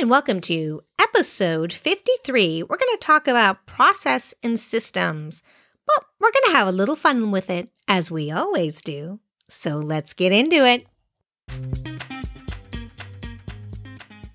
[0.00, 2.62] And welcome to episode 53.
[2.62, 5.42] We're going to talk about process and systems,
[5.86, 9.20] but we're going to have a little fun with it, as we always do.
[9.50, 10.86] So let's get into it.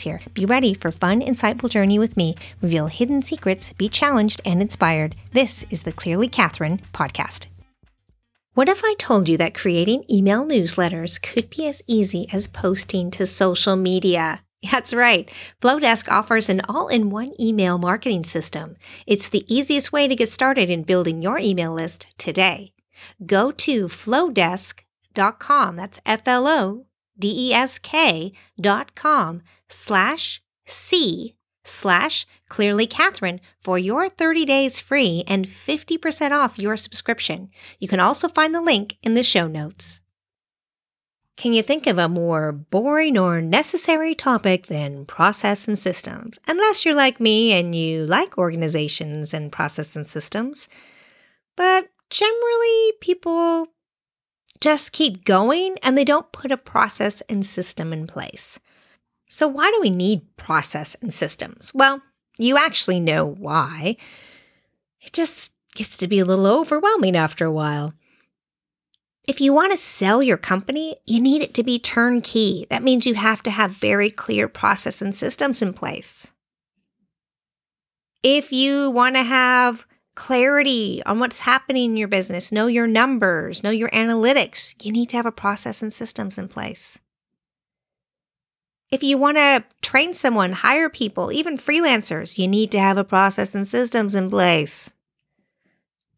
[0.00, 0.20] here.
[0.34, 2.34] Be ready for fun, insightful journey with me.
[2.60, 5.16] Reveal hidden secrets, be challenged and inspired.
[5.32, 7.46] This is the Clearly Catherine podcast.
[8.54, 13.10] What if I told you that creating email newsletters could be as easy as posting
[13.12, 14.42] to social media?
[14.70, 15.30] That's right.
[15.60, 18.74] Flodesk offers an all in one email marketing system.
[19.06, 22.72] It's the easiest way to get started in building your email list today.
[23.24, 25.76] Go to flodesk.com.
[25.76, 26.86] That's F L O
[27.22, 36.32] D-E-S-K dot com slash C slash clearly Catherine for your 30 days free and 50%
[36.32, 37.50] off your subscription.
[37.78, 40.00] You can also find the link in the show notes.
[41.36, 46.40] Can you think of a more boring or necessary topic than process and systems?
[46.48, 50.68] Unless you're like me and you like organizations and process and systems.
[51.56, 53.68] But generally, people
[54.62, 58.58] just keep going and they don't put a process and system in place.
[59.28, 61.72] So, why do we need process and systems?
[61.74, 62.00] Well,
[62.38, 63.96] you actually know why.
[65.00, 67.92] It just gets to be a little overwhelming after a while.
[69.26, 72.66] If you want to sell your company, you need it to be turnkey.
[72.70, 76.32] That means you have to have very clear process and systems in place.
[78.22, 83.62] If you want to have clarity on what's happening in your business, know your numbers,
[83.62, 84.74] know your analytics.
[84.84, 87.00] You need to have a process and systems in place.
[88.90, 93.04] If you want to train someone, hire people, even freelancers, you need to have a
[93.04, 94.92] process and systems in place.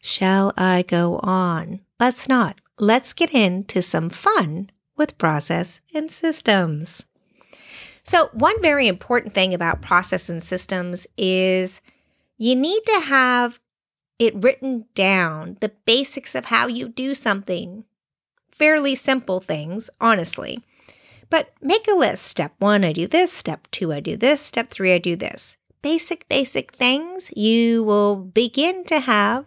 [0.00, 1.80] Shall I go on?
[2.00, 2.60] Let's not.
[2.78, 7.06] Let's get into some fun with process and systems.
[8.02, 11.80] So, one very important thing about process and systems is
[12.36, 13.60] you need to have
[14.18, 17.84] it written down, the basics of how you do something.
[18.50, 20.58] Fairly simple things, honestly.
[21.30, 22.24] But make a list.
[22.24, 23.32] Step one, I do this.
[23.32, 24.40] Step two, I do this.
[24.40, 25.56] Step three, I do this.
[25.82, 27.30] Basic, basic things.
[27.36, 29.46] You will begin to have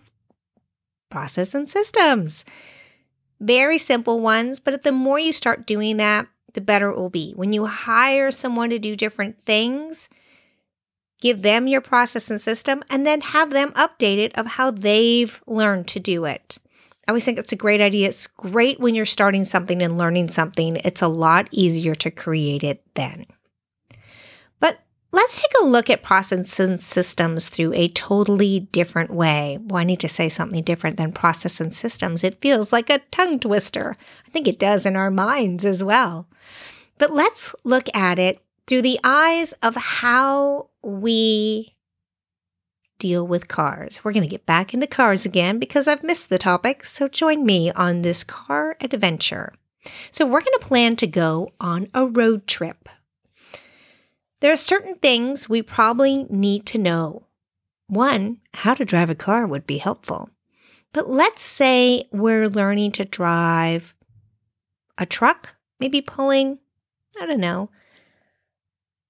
[1.10, 2.44] process and systems.
[3.40, 7.34] Very simple ones, but the more you start doing that, the better it will be.
[7.34, 10.10] When you hire someone to do different things,
[11.20, 15.88] give them your process and system, and then have them updated of how they've learned
[15.88, 16.60] to do it.
[17.08, 18.10] I always think it's a great idea.
[18.10, 20.76] It's great when you're starting something and learning something.
[20.78, 23.26] It's a lot easier to create it then.
[24.60, 24.82] But
[25.14, 29.58] let's take a look at process and systems through a totally different way.
[29.62, 32.26] Well, I need to say something different than process and systems.
[32.26, 33.96] It feels like a tongue twister.
[34.28, 36.28] I think it does in our minds as well.
[36.98, 41.76] But let's look at it through the eyes of how we
[43.00, 44.04] deal with cars.
[44.04, 47.46] We're going to get back into cars again because I've missed the topic, so join
[47.46, 49.54] me on this car adventure.
[50.12, 52.90] So, we're going to plan to go on a road trip.
[54.42, 57.24] There are certain things we probably need to know.
[57.88, 60.30] One, how to drive a car would be helpful.
[60.92, 63.96] But let's say we're learning to drive
[64.98, 66.60] a truck, maybe pulling,
[67.22, 67.70] I don't know,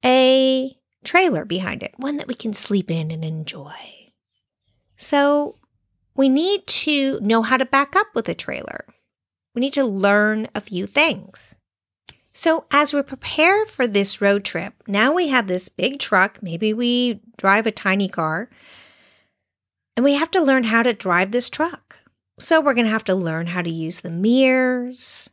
[0.03, 3.73] a trailer behind it, one that we can sleep in and enjoy.
[4.97, 5.55] So
[6.15, 8.85] we need to know how to back up with a trailer.
[9.53, 11.55] We need to learn a few things.
[12.33, 16.37] So, as we prepare for this road trip, now we have this big truck.
[16.43, 18.47] Maybe we drive a tiny car,
[19.95, 21.97] and we have to learn how to drive this truck.
[22.39, 25.31] So, we're going to have to learn how to use the mirrors.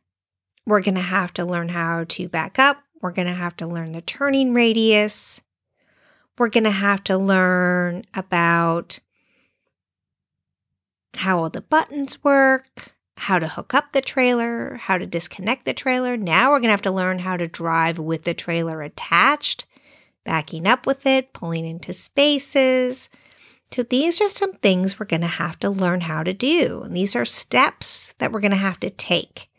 [0.65, 2.84] We're going to have to learn how to back up.
[3.05, 5.43] We're going to have to learn the turning radius.
[6.39, 8.99] We're going to have to learn about
[11.13, 15.75] how all the buttons work, how to hook up the trailer, how to disconnect the
[15.75, 16.17] trailer.
[16.17, 19.67] Now we're going to have to learn how to drive with the trailer attached,
[20.25, 23.11] backing up with it, pulling into spaces.
[23.71, 26.81] So these are some things we're going to have to learn how to do.
[26.83, 29.51] And these are steps that we're going to have to take.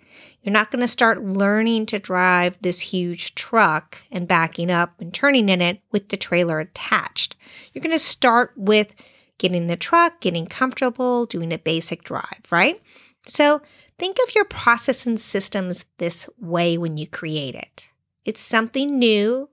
[0.45, 5.11] You're not going to start learning to drive this huge truck and backing up and
[5.11, 7.35] turning in it with the trailer attached.
[7.73, 8.93] You're going to start with
[9.39, 12.79] getting the truck, getting comfortable, doing a basic drive, right?
[13.25, 13.63] So
[13.97, 17.89] think of your process and systems this way when you create it.
[18.23, 19.49] It's something new,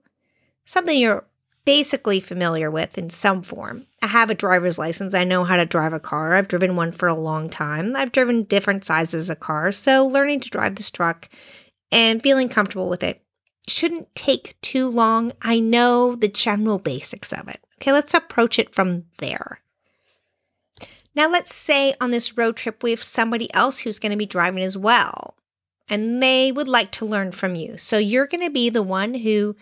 [0.65, 1.25] something you're
[1.65, 3.85] basically familiar with in some form.
[4.01, 5.13] I have a driver's license.
[5.13, 6.33] I know how to drive a car.
[6.33, 7.95] I've driven one for a long time.
[7.95, 9.77] I've driven different sizes of cars.
[9.77, 11.29] So learning to drive this truck
[11.91, 13.21] and feeling comfortable with it
[13.67, 15.31] shouldn't take too long.
[15.41, 17.61] I know the general basics of it.
[17.81, 19.59] Okay, let's approach it from there.
[21.15, 24.25] Now, let's say on this road trip we have somebody else who's going to be
[24.25, 25.35] driving as well,
[25.87, 27.77] and they would like to learn from you.
[27.77, 29.55] So you're going to be the one who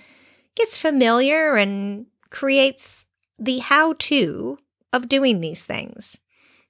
[0.55, 3.05] gets familiar and creates
[3.37, 4.57] the how to
[4.93, 6.19] of doing these things.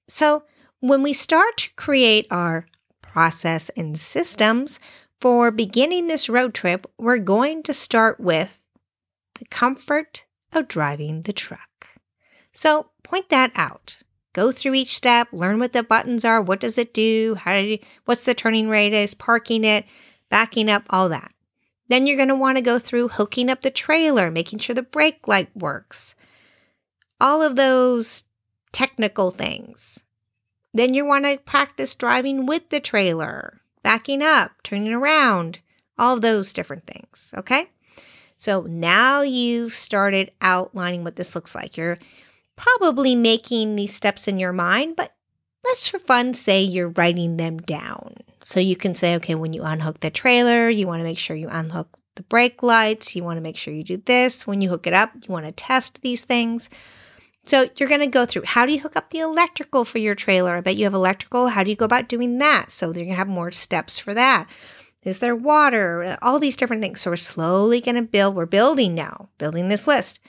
[0.07, 0.43] So,
[0.79, 2.65] when we start to create our
[3.01, 4.79] process and systems
[5.19, 8.59] for beginning this road trip, we're going to start with
[9.35, 11.87] the comfort of driving the truck.
[12.53, 13.97] So, point that out.
[14.33, 17.67] Go through each step, learn what the buttons are, what does it do, how do
[17.67, 19.85] you, what's the turning radius, parking it,
[20.29, 21.33] backing up, all that.
[21.91, 24.81] Then you're going to want to go through hooking up the trailer, making sure the
[24.81, 26.15] brake light works.
[27.19, 28.23] All of those
[28.71, 30.01] technical things.
[30.73, 35.59] Then you want to practice driving with the trailer, backing up, turning around,
[35.97, 37.33] all those different things.
[37.35, 37.67] Okay.
[38.37, 41.75] So now you've started outlining what this looks like.
[41.75, 41.97] You're
[42.55, 45.13] probably making these steps in your mind, but
[45.65, 48.15] let's for fun say you're writing them down.
[48.43, 51.35] So you can say, okay, when you unhook the trailer, you want to make sure
[51.35, 53.15] you unhook the brake lights.
[53.15, 54.47] You want to make sure you do this.
[54.47, 56.69] When you hook it up, you want to test these things.
[57.45, 60.15] So you're going to go through how do you hook up the electrical for your
[60.15, 60.57] trailer?
[60.57, 61.47] I bet you have electrical.
[61.47, 62.71] How do you go about doing that?
[62.71, 64.47] So you're going to have more steps for that.
[65.03, 66.17] Is there water?
[66.21, 67.01] All these different things.
[67.01, 68.35] So we're slowly going to build.
[68.35, 70.19] We're building now, building this list.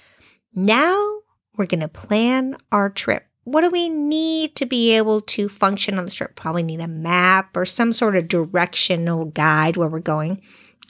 [0.55, 1.19] Now
[1.57, 5.99] we're going to plan our trip what do we need to be able to function
[5.99, 6.37] on the trip?
[6.37, 10.41] Probably need a map or some sort of directional guide where we're going.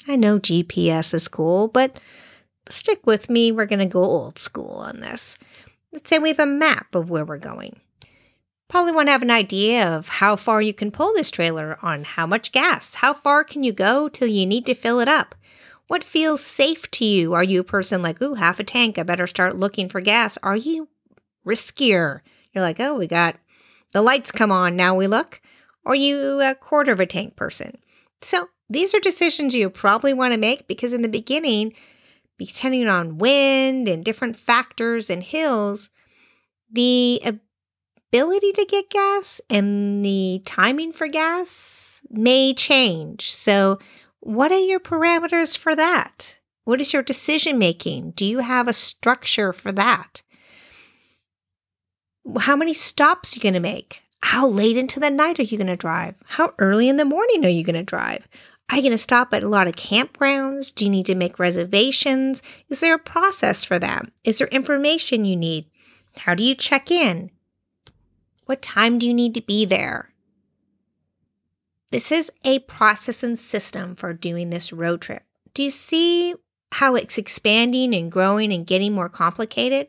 [0.06, 1.98] I know GPS is cool, but
[2.68, 3.52] stick with me.
[3.52, 5.38] We're going to go old school on this.
[5.92, 7.80] Let's say we have a map of where we're going.
[8.68, 12.04] Probably want to have an idea of how far you can pull this trailer on
[12.04, 12.96] how much gas.
[12.96, 15.34] How far can you go till you need to fill it up?
[15.88, 17.34] What feels safe to you?
[17.34, 20.38] Are you a person like, ooh, half a tank, I better start looking for gas?
[20.42, 20.88] Are you
[21.46, 22.20] riskier?
[22.52, 23.36] You're like, oh, we got
[23.92, 25.40] the lights come on, now we look.
[25.84, 27.78] Or you a quarter of a tank person.
[28.20, 31.74] So these are decisions you probably want to make because in the beginning,
[32.38, 35.90] depending on wind and different factors and hills,
[36.70, 37.20] the
[38.12, 43.32] ability to get gas and the timing for gas may change.
[43.32, 43.78] So,
[44.20, 46.38] what are your parameters for that?
[46.64, 48.12] What is your decision making?
[48.12, 50.21] Do you have a structure for that?
[52.38, 54.04] How many stops are you going to make?
[54.22, 56.14] How late into the night are you going to drive?
[56.24, 58.28] How early in the morning are you going to drive?
[58.70, 60.74] Are you going to stop at a lot of campgrounds?
[60.74, 62.42] Do you need to make reservations?
[62.68, 64.10] Is there a process for that?
[64.24, 65.66] Is there information you need?
[66.16, 67.30] How do you check in?
[68.46, 70.10] What time do you need to be there?
[71.90, 75.24] This is a process and system for doing this road trip.
[75.52, 76.34] Do you see
[76.72, 79.88] how it's expanding and growing and getting more complicated?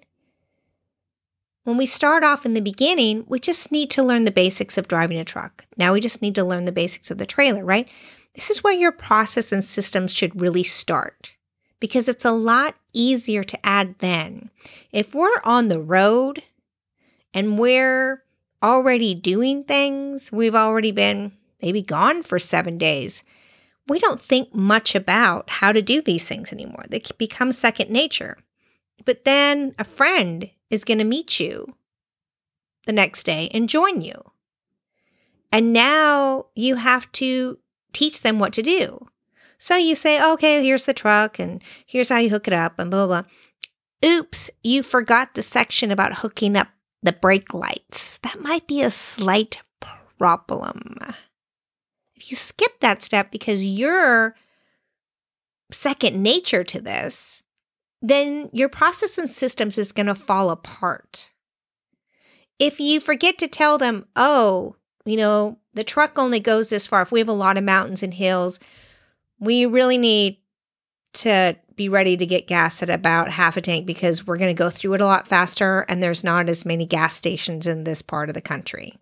[1.64, 4.90] When we start off in the beginning, we just need to learn the basics of
[4.90, 5.66] driving a truck.
[5.78, 7.90] Now we just need to learn the basics of the trailer, right?
[8.36, 11.36] This is where your process and systems should really start
[11.80, 14.50] because it's a lot easier to add then.
[14.92, 16.44] If we're on the road
[17.34, 18.24] and we're
[18.62, 23.24] already doing things, we've already been maybe gone for seven days.
[23.88, 26.84] We don't think much about how to do these things anymore.
[26.90, 28.38] They become second nature.
[29.06, 31.76] But then a friend is going to meet you
[32.86, 34.32] the next day and join you.
[35.52, 37.60] And now you have to
[37.94, 39.08] teach them what to do.
[39.60, 42.90] So you say, okay, here's the truck and here's how you hook it up and
[42.90, 44.10] blah, blah, blah.
[44.10, 46.70] Oops, you forgot the section about hooking up
[47.04, 48.18] the brake lights.
[48.18, 49.60] That might be a slight
[50.18, 50.98] problem.
[52.16, 54.36] If you skip that step because you're
[55.72, 57.43] second nature to this,
[58.04, 61.32] then your process and systems is going to fall apart.
[62.60, 67.02] If you forget to tell them, oh, you know, the truck only goes this far.
[67.02, 68.60] If we have a lot of mountains and hills,
[69.40, 70.38] we really need
[71.14, 74.64] to be ready to get gas at about half a tank because we're going to
[74.64, 78.02] go through it a lot faster and there's not as many gas stations in this
[78.02, 79.00] part of the country.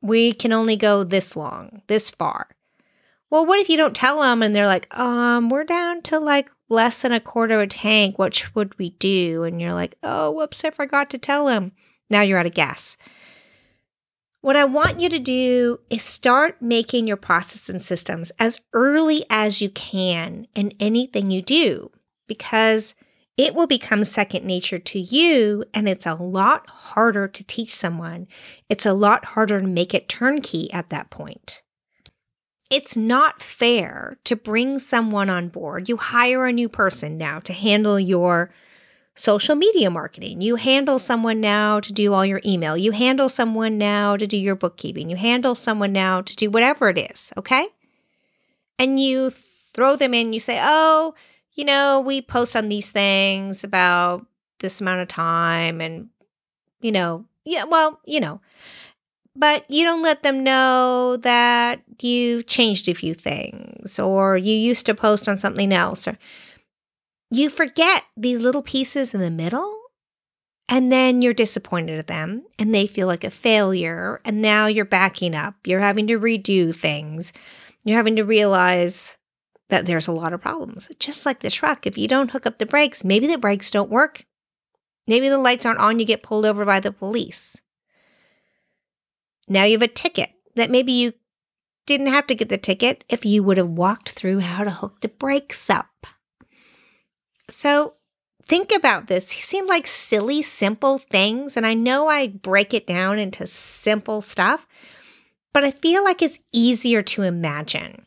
[0.00, 2.48] We can only go this long, this far.
[3.30, 6.50] Well, what if you don't tell them and they're like, um, we're down to like
[6.68, 8.18] less than a quarter of a tank.
[8.18, 9.44] What would we do?
[9.44, 11.72] And you're like, oh, whoops, I forgot to tell them.
[12.08, 12.96] Now you're out of gas.
[14.40, 19.24] What I want you to do is start making your process and systems as early
[19.28, 21.90] as you can in anything you do
[22.26, 22.94] because
[23.36, 28.26] it will become second nature to you and it's a lot harder to teach someone.
[28.70, 31.59] It's a lot harder to make it turnkey at that point.
[32.70, 35.88] It's not fair to bring someone on board.
[35.88, 38.52] You hire a new person now to handle your
[39.16, 40.40] social media marketing.
[40.40, 42.76] You handle someone now to do all your email.
[42.76, 45.10] You handle someone now to do your bookkeeping.
[45.10, 47.66] You handle someone now to do whatever it is, okay?
[48.78, 49.30] And you
[49.74, 51.14] throw them in, you say, oh,
[51.52, 54.24] you know, we post on these things about
[54.60, 56.08] this amount of time and,
[56.80, 58.40] you know, yeah, well, you know,
[59.36, 64.86] but you don't let them know that you changed a few things or you used
[64.86, 66.18] to post on something else or
[67.30, 69.76] you forget these little pieces in the middle
[70.68, 74.84] and then you're disappointed at them and they feel like a failure and now you're
[74.84, 75.54] backing up.
[75.64, 77.32] You're having to redo things.
[77.84, 79.16] You're having to realize
[79.68, 80.88] that there's a lot of problems.
[80.98, 83.90] Just like the truck if you don't hook up the brakes maybe the brakes don't
[83.90, 84.24] work.
[85.06, 87.60] Maybe the lights aren't on you get pulled over by the police
[89.50, 91.12] now you have a ticket that maybe you
[91.84, 95.00] didn't have to get the ticket if you would have walked through how to hook
[95.00, 96.06] the brakes up.
[97.48, 97.94] So
[98.46, 99.26] think about this.
[99.26, 101.56] These seem like silly, simple things.
[101.56, 104.68] And I know I break it down into simple stuff,
[105.52, 108.06] but I feel like it's easier to imagine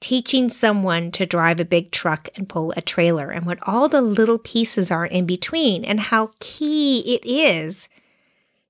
[0.00, 4.00] teaching someone to drive a big truck and pull a trailer and what all the
[4.00, 7.88] little pieces are in between and how key it is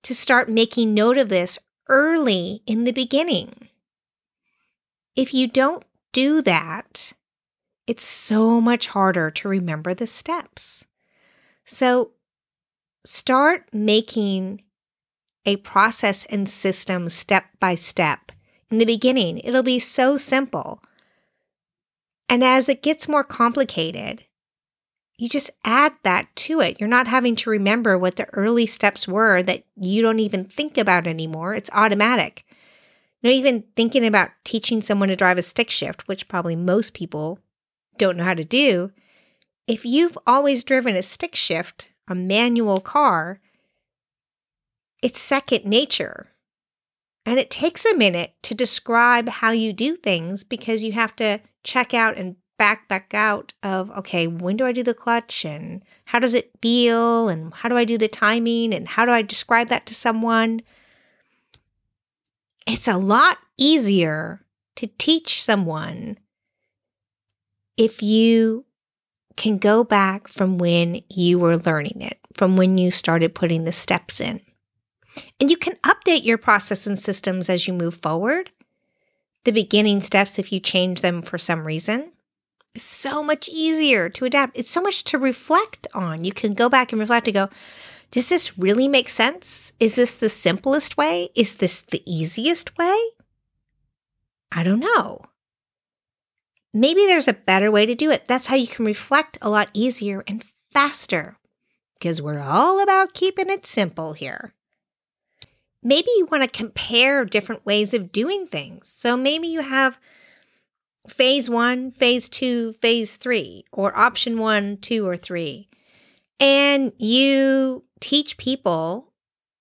[0.03, 3.69] to start making note of this early in the beginning.
[5.17, 7.13] If you don't do that,
[7.87, 10.87] it's so much harder to remember the steps.
[11.65, 12.13] So
[13.05, 14.63] start making
[15.45, 18.33] a process and system step by step.
[18.71, 20.83] In the beginning, it'll be so simple.
[22.29, 24.25] And as it gets more complicated,
[25.19, 26.79] you just add that to it.
[26.79, 30.79] You're not having to remember what the early steps were that you don't even think
[30.79, 31.55] about anymore.
[31.55, 32.45] It's automatic.
[33.25, 37.41] Not even thinking about teaching someone to drive a stick shift, which probably most people
[37.99, 38.93] don't know how to do.
[39.67, 43.41] If you've always driven a stick shift, a manual car,
[45.03, 46.29] it's second nature.
[47.27, 51.41] And it takes a minute to describe how you do things because you have to
[51.65, 55.83] check out and back back out of okay when do i do the clutch and
[56.07, 59.23] how does it feel and how do i do the timing and how do i
[59.23, 60.61] describe that to someone?
[62.67, 64.45] It's a lot easier
[64.77, 66.19] to teach someone
[67.79, 68.67] if you
[69.37, 73.73] can go back from when you were learning it from when you started putting the
[73.73, 74.41] steps in.
[75.41, 78.51] And you can update your process and systems as you move forward.
[79.45, 82.13] The beginning steps if you change them for some reason
[82.79, 84.57] is so much easier to adapt.
[84.57, 86.25] It's so much to reflect on.
[86.25, 87.49] You can go back and reflect and go,
[88.13, 89.73] does this really make sense?
[89.81, 91.31] Is this the simplest way?
[91.35, 92.97] Is this the easiest way?
[94.53, 95.23] I don't know.
[96.73, 98.27] Maybe there's a better way to do it.
[98.27, 101.37] That's how you can reflect a lot easier and faster
[101.99, 104.55] because we're all about keeping it simple here.
[105.83, 108.89] Maybe you want to compare different ways of doing things.
[108.89, 109.99] So maybe you have
[111.09, 115.69] phase one, phase two, phase three, or option one, two, or three.
[116.41, 119.13] And you teach people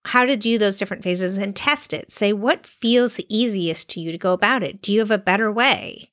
[0.05, 2.11] how to do those different phases and test it.
[2.11, 4.81] Say what feels the easiest to you to go about it.
[4.81, 6.11] Do you have a better way?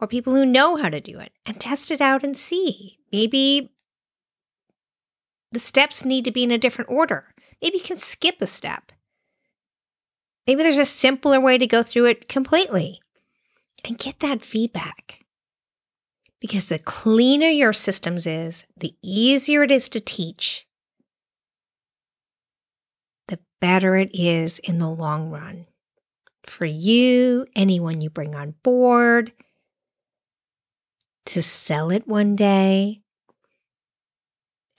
[0.00, 2.98] Or people who know how to do it and test it out and see.
[3.12, 3.72] Maybe
[5.50, 7.34] the steps need to be in a different order.
[7.60, 8.92] Maybe you can skip a step.
[10.46, 13.01] Maybe there's a simpler way to go through it completely
[13.84, 15.20] and get that feedback.
[16.40, 20.66] Because the cleaner your systems is, the easier it is to teach,
[23.28, 25.66] the better it is in the long run.
[26.44, 29.32] For you, anyone you bring on board,
[31.26, 33.02] to sell it one day.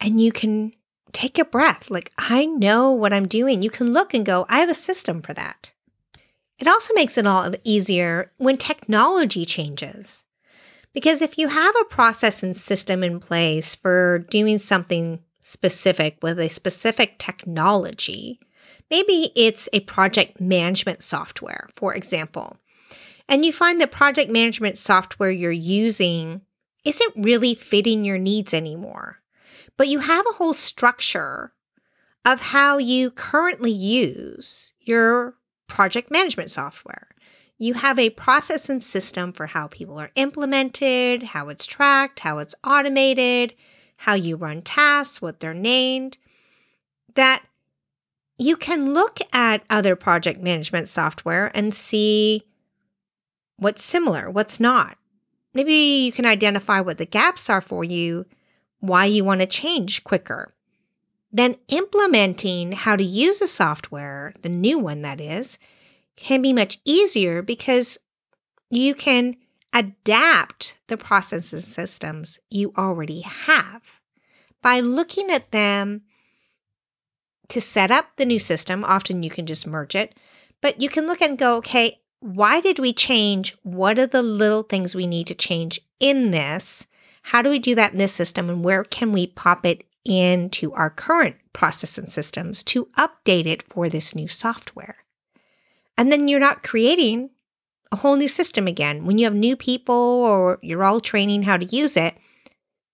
[0.02, 0.74] And you can
[1.14, 1.90] take a breath.
[1.90, 3.62] Like, I know what I'm doing.
[3.62, 5.73] You can look and go, I have a system for that.
[6.60, 10.26] It also makes it all easier when technology changes.
[10.94, 16.40] Because if you have a process and system in place for doing something specific with
[16.40, 18.40] a specific technology,
[18.92, 22.58] maybe it's a project management software, for example,
[23.28, 26.42] and you find the project management software you're using
[26.86, 29.20] isn't really fitting your needs anymore,
[29.78, 31.54] but you have a whole structure
[32.26, 35.36] of how you currently use your
[35.68, 37.08] project management software.
[37.58, 42.40] You have a process and system for how people are implemented, how it's tracked, how
[42.40, 43.56] it's automated,
[43.98, 46.18] how you run tasks, what they're named,
[47.16, 47.44] that
[48.38, 52.44] you can look at other project management software and see
[53.58, 54.98] what's similar, what's not.
[55.54, 58.26] Maybe you can identify what the gaps are for you,
[58.80, 60.54] why you want to change quicker.
[61.36, 65.58] Then implementing how to use the software, the new one that is,
[66.16, 67.98] can be much easier because
[68.70, 69.36] you can
[69.74, 73.82] adapt the processes and systems you already have
[74.62, 76.04] by looking at them
[77.50, 78.84] to set up the new system.
[78.84, 80.16] Often you can just merge it,
[80.62, 83.58] but you can look and go, okay, why did we change?
[83.64, 86.86] What are the little things we need to change in this?
[87.24, 88.50] How do we do that in this system?
[88.50, 93.64] And where can we pop it into our current process and systems to update it
[93.64, 94.98] for this new software?
[95.98, 97.30] And then you're not creating
[97.92, 99.06] a whole new system again.
[99.06, 102.16] When you have new people or you're all training how to use it,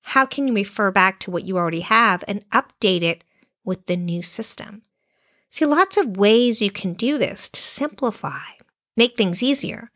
[0.02, 3.24] how can you refer back to what you already have and update it
[3.64, 4.82] with the new system?
[5.50, 8.42] See, lots of ways you can do this to simplify,
[8.96, 9.92] make things easier,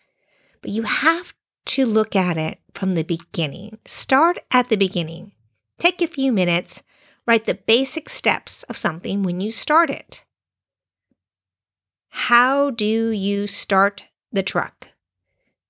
[0.62, 1.34] but you have
[1.65, 3.77] to look at it from the beginning.
[3.86, 5.32] Start at the beginning.
[5.79, 6.82] Take a few minutes,
[7.25, 10.25] write the basic steps of something when you start it.
[12.09, 14.89] How do you start the truck?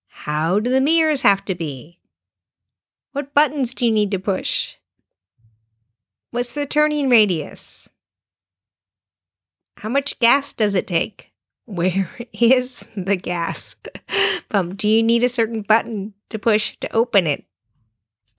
[0.07, 2.00] How do the mirrors have to be?
[3.12, 4.75] What buttons do you need to push?
[6.31, 7.89] What's the turning radius?
[9.77, 11.31] How much gas does it take?
[11.65, 13.75] Where is the gas
[14.50, 14.77] pump?
[14.77, 17.45] Do you need a certain button to push to open it?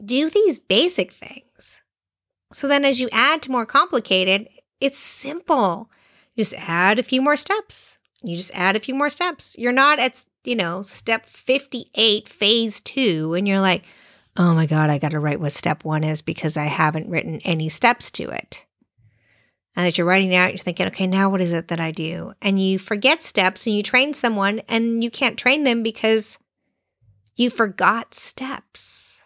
[0.04, 1.82] Do these basic things.
[2.54, 4.48] So then, as you add to more complicated,
[4.80, 5.90] it's simple
[6.36, 7.98] just add a few more steps.
[8.22, 9.56] You just add a few more steps.
[9.58, 13.84] You're not at, you know, step 58, phase two, and you're like,
[14.36, 17.40] oh my God, I got to write what step one is because I haven't written
[17.44, 18.66] any steps to it.
[19.76, 21.90] And as you're writing it out, you're thinking, okay, now what is it that I
[21.90, 22.32] do?
[22.40, 26.38] And you forget steps and you train someone and you can't train them because
[27.34, 29.22] you forgot steps.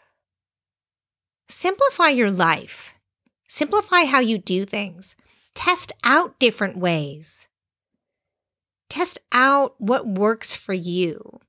[1.49, 2.95] Simplify your life,
[3.49, 5.17] simplify how you do things.
[5.55, 7.49] Test out different ways.
[8.89, 11.41] Test out what works for you.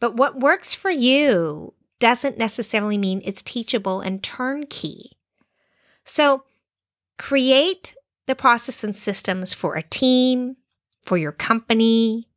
[0.00, 5.12] But what works for you doesn't necessarily mean it's teachable and turnkey.
[6.04, 6.44] So
[7.18, 7.94] create
[8.26, 10.56] the process and systems for a team,
[11.02, 12.28] for your company,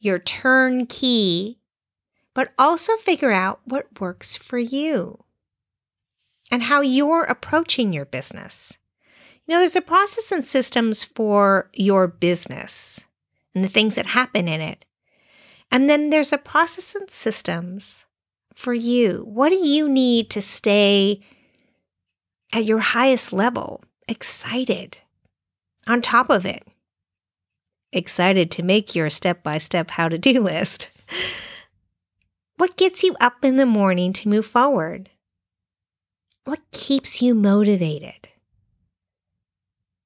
[0.00, 1.58] your turnkey,
[2.34, 5.23] but also figure out what works for you
[6.50, 8.78] and how you're approaching your business.
[9.46, 13.06] You know, there's a process and systems for your business
[13.54, 14.84] and the things that happen in it.
[15.70, 18.06] And then there's a process and systems
[18.54, 19.24] for you.
[19.26, 21.20] What do you need to stay
[22.52, 24.98] at your highest level, excited,
[25.86, 26.66] on top of it?
[27.92, 30.90] Excited to make your step by step how to do list.
[32.56, 35.10] What gets you up in the morning to move forward?
[36.44, 38.28] What keeps you motivated?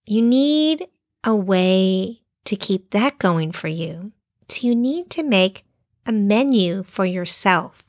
[0.07, 0.87] You need
[1.25, 4.13] a way to keep that going for you.
[4.49, 5.65] So you need to make
[6.07, 7.83] a menu for yourself.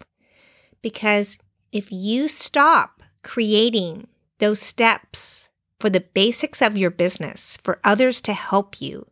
[0.81, 1.37] Because
[1.71, 4.07] if you stop creating
[4.39, 9.07] those steps for the basics of your business, for others to help you,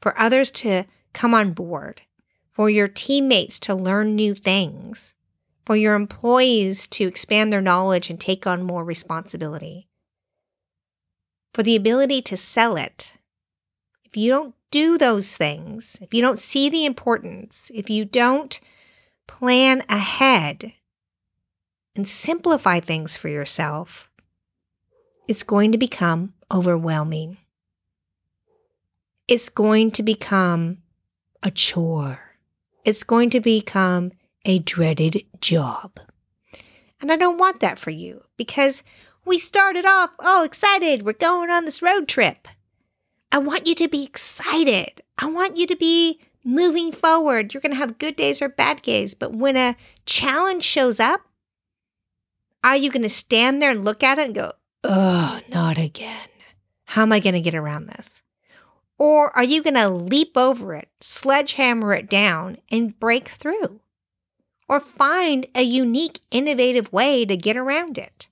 [0.00, 2.02] for others to come on board,
[2.52, 5.14] for your teammates to learn new things,
[5.66, 9.88] for your employees to expand their knowledge and take on more responsibility,
[11.52, 13.16] for the ability to sell it.
[14.04, 18.60] If you don't do those things, if you don't see the importance, if you don't
[19.26, 20.72] plan ahead
[21.96, 24.08] and simplify things for yourself,
[25.26, 27.38] it's going to become overwhelming.
[29.26, 30.78] It's going to become
[31.42, 32.20] a chore.
[32.84, 34.12] It's going to become
[34.46, 35.98] a dreaded job.
[37.00, 38.82] And I don't want that for you because
[39.24, 41.02] we started off all excited.
[41.02, 42.48] We're going on this road trip.
[43.32, 45.02] I want you to be excited.
[45.18, 47.52] I want you to be moving forward.
[47.52, 51.22] You're going to have good days or bad days, but when a challenge shows up,
[52.62, 54.52] are you going to stand there and look at it and go,
[54.84, 56.28] oh, not again?
[56.84, 58.22] How am I going to get around this?
[58.96, 63.80] Or are you going to leap over it, sledgehammer it down, and break through?
[64.68, 68.28] Or find a unique, innovative way to get around it?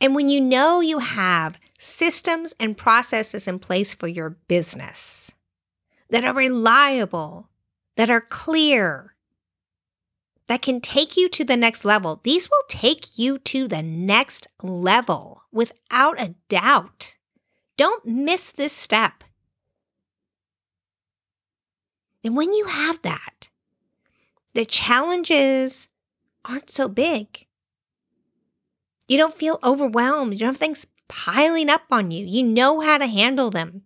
[0.00, 5.32] And when you know you have systems and processes in place for your business
[6.10, 7.48] that are reliable,
[7.96, 9.14] that are clear,
[10.48, 14.48] that can take you to the next level, these will take you to the next
[14.60, 17.16] level without a doubt.
[17.76, 19.22] Don't miss this step.
[22.24, 23.50] And when you have that,
[24.54, 25.88] the challenges
[26.44, 27.46] aren't so big.
[29.08, 30.34] You don't feel overwhelmed.
[30.34, 32.24] You don't have things piling up on you.
[32.24, 33.82] You know how to handle them.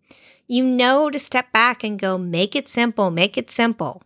[0.46, 4.02] You know to step back and go, make it simple, make it simple,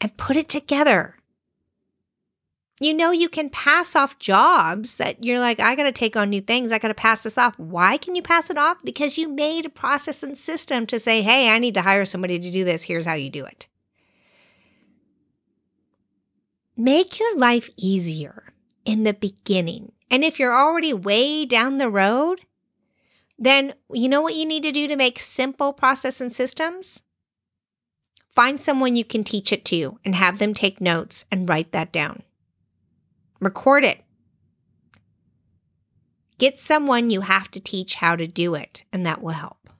[0.00, 1.16] and put it together
[2.80, 6.28] you know you can pass off jobs that you're like i got to take on
[6.28, 9.16] new things i got to pass this off why can you pass it off because
[9.16, 12.50] you made a process and system to say hey i need to hire somebody to
[12.50, 13.66] do this here's how you do it
[16.76, 18.52] make your life easier
[18.84, 22.42] in the beginning and if you're already way down the road
[23.38, 27.02] then you know what you need to do to make simple process and systems
[28.34, 31.92] find someone you can teach it to and have them take notes and write that
[31.92, 32.22] down
[33.40, 34.02] Record it.
[36.38, 39.70] Get someone you have to teach how to do it, and that will help.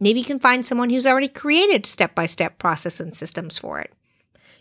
[0.00, 3.80] Maybe you can find someone who's already created step by step process and systems for
[3.80, 3.92] it.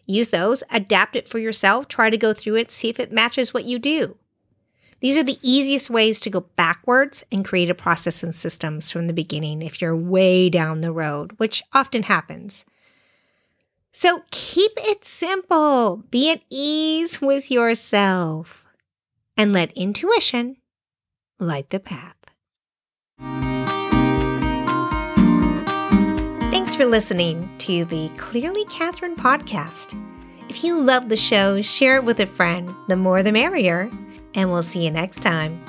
[0.05, 3.53] Use those, adapt it for yourself, try to go through it, see if it matches
[3.53, 4.17] what you do.
[4.99, 9.07] These are the easiest ways to go backwards and create a process and systems from
[9.07, 12.63] the beginning if you're way down the road, which often happens.
[13.91, 18.65] So keep it simple, be at ease with yourself,
[19.37, 20.57] and let intuition
[21.37, 22.15] light the path.
[26.73, 29.95] Thanks for listening to the Clearly Catherine podcast.
[30.49, 32.67] If you love the show, share it with a friend.
[32.87, 33.91] The more the merrier.
[34.33, 35.63] And we'll see you next time.